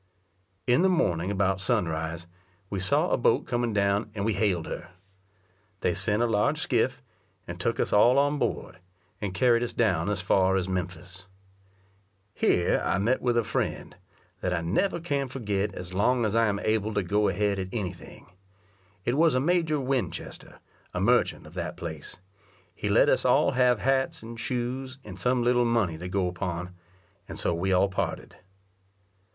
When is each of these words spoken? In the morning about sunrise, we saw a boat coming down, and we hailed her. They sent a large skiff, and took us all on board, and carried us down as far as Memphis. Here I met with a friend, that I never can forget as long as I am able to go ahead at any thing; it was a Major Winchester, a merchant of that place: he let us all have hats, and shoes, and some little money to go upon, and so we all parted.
In 0.65 0.81
the 0.81 0.89
morning 0.89 1.29
about 1.29 1.59
sunrise, 1.59 2.25
we 2.71 2.79
saw 2.79 3.11
a 3.11 3.17
boat 3.19 3.45
coming 3.45 3.71
down, 3.71 4.09
and 4.15 4.25
we 4.25 4.33
hailed 4.33 4.65
her. 4.65 4.89
They 5.81 5.93
sent 5.93 6.23
a 6.23 6.25
large 6.25 6.57
skiff, 6.57 7.03
and 7.47 7.59
took 7.59 7.79
us 7.79 7.93
all 7.93 8.17
on 8.17 8.39
board, 8.39 8.79
and 9.21 9.31
carried 9.35 9.61
us 9.61 9.73
down 9.73 10.09
as 10.09 10.19
far 10.19 10.55
as 10.55 10.67
Memphis. 10.67 11.27
Here 12.33 12.81
I 12.83 12.97
met 12.97 13.21
with 13.21 13.37
a 13.37 13.43
friend, 13.43 13.95
that 14.39 14.51
I 14.55 14.61
never 14.61 14.99
can 14.99 15.27
forget 15.27 15.71
as 15.75 15.93
long 15.93 16.25
as 16.25 16.33
I 16.33 16.47
am 16.47 16.57
able 16.61 16.95
to 16.95 17.03
go 17.03 17.27
ahead 17.27 17.59
at 17.59 17.67
any 17.71 17.93
thing; 17.93 18.25
it 19.05 19.15
was 19.15 19.35
a 19.35 19.39
Major 19.39 19.79
Winchester, 19.79 20.57
a 20.95 20.99
merchant 20.99 21.45
of 21.45 21.53
that 21.53 21.77
place: 21.77 22.17
he 22.73 22.89
let 22.89 23.07
us 23.07 23.23
all 23.23 23.51
have 23.51 23.77
hats, 23.77 24.23
and 24.23 24.39
shoes, 24.39 24.97
and 25.03 25.19
some 25.19 25.43
little 25.43 25.63
money 25.63 25.99
to 25.99 26.09
go 26.09 26.27
upon, 26.27 26.73
and 27.29 27.37
so 27.37 27.53
we 27.53 27.71
all 27.71 27.87
parted. 27.87 28.37